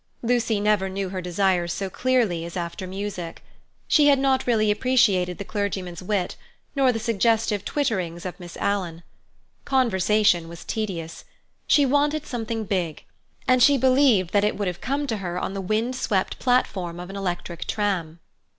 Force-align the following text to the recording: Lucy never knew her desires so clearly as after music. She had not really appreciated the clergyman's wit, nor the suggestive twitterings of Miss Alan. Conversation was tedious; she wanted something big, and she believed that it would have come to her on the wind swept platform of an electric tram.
Lucy 0.23 0.59
never 0.59 0.89
knew 0.89 1.09
her 1.09 1.21
desires 1.21 1.71
so 1.71 1.87
clearly 1.87 2.43
as 2.43 2.57
after 2.57 2.87
music. 2.87 3.43
She 3.87 4.07
had 4.07 4.17
not 4.17 4.47
really 4.47 4.71
appreciated 4.71 5.37
the 5.37 5.43
clergyman's 5.45 6.01
wit, 6.01 6.37
nor 6.75 6.91
the 6.91 6.97
suggestive 6.97 7.63
twitterings 7.63 8.25
of 8.25 8.39
Miss 8.39 8.57
Alan. 8.57 9.03
Conversation 9.63 10.47
was 10.49 10.65
tedious; 10.65 11.23
she 11.67 11.85
wanted 11.85 12.25
something 12.25 12.63
big, 12.63 13.03
and 13.47 13.61
she 13.61 13.77
believed 13.77 14.31
that 14.31 14.43
it 14.43 14.57
would 14.57 14.67
have 14.67 14.81
come 14.81 15.05
to 15.05 15.17
her 15.17 15.37
on 15.37 15.53
the 15.53 15.61
wind 15.61 15.95
swept 15.95 16.39
platform 16.39 16.99
of 16.99 17.11
an 17.11 17.15
electric 17.15 17.67
tram. 17.67 18.19